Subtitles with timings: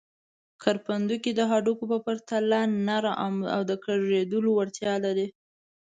[0.61, 5.27] کرپندوکي د هډوکو په پرتله نرم او د کږېدلو وړتیا لري.